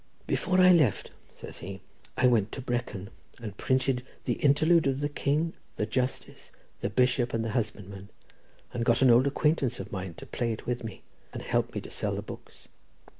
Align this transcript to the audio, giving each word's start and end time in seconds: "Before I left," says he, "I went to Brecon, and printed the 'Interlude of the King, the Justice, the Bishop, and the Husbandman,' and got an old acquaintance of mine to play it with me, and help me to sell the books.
"Before 0.25 0.59
I 0.59 0.71
left," 0.71 1.11
says 1.31 1.59
he, 1.59 1.79
"I 2.17 2.25
went 2.25 2.51
to 2.53 2.61
Brecon, 2.63 3.11
and 3.39 3.55
printed 3.55 4.03
the 4.25 4.33
'Interlude 4.43 4.87
of 4.87 4.99
the 4.99 5.07
King, 5.07 5.53
the 5.75 5.85
Justice, 5.85 6.49
the 6.79 6.89
Bishop, 6.89 7.35
and 7.35 7.45
the 7.45 7.51
Husbandman,' 7.51 8.09
and 8.73 8.83
got 8.83 9.03
an 9.03 9.11
old 9.11 9.27
acquaintance 9.27 9.79
of 9.79 9.91
mine 9.91 10.15
to 10.15 10.25
play 10.25 10.51
it 10.53 10.65
with 10.65 10.83
me, 10.83 11.03
and 11.31 11.43
help 11.43 11.75
me 11.75 11.81
to 11.81 11.91
sell 11.91 12.15
the 12.15 12.23
books. 12.23 12.67